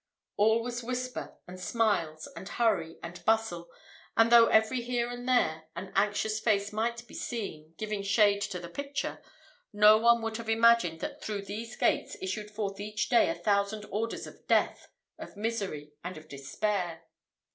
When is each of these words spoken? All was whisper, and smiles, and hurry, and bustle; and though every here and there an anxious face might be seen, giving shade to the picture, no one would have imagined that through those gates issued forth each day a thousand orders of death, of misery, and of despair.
All 0.35 0.63
was 0.63 0.81
whisper, 0.81 1.37
and 1.47 1.59
smiles, 1.59 2.27
and 2.35 2.49
hurry, 2.49 2.97
and 3.03 3.23
bustle; 3.23 3.69
and 4.17 4.31
though 4.31 4.47
every 4.47 4.81
here 4.81 5.11
and 5.11 5.29
there 5.29 5.65
an 5.75 5.91
anxious 5.95 6.39
face 6.39 6.73
might 6.73 7.07
be 7.07 7.13
seen, 7.13 7.75
giving 7.77 8.01
shade 8.01 8.41
to 8.41 8.57
the 8.57 8.67
picture, 8.67 9.21
no 9.71 9.99
one 9.99 10.23
would 10.23 10.37
have 10.37 10.49
imagined 10.49 11.01
that 11.01 11.21
through 11.21 11.43
those 11.43 11.75
gates 11.75 12.17
issued 12.19 12.49
forth 12.49 12.79
each 12.79 13.09
day 13.09 13.29
a 13.29 13.35
thousand 13.35 13.85
orders 13.91 14.25
of 14.25 14.47
death, 14.47 14.87
of 15.19 15.37
misery, 15.37 15.91
and 16.03 16.17
of 16.17 16.27
despair. 16.27 17.03